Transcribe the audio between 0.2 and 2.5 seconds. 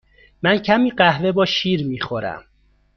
من کمی قهوه با شیر می خورم.